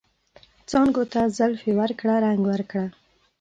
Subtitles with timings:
[0.69, 2.85] څانګو ته زلفې ورکړه، رنګ ورکړه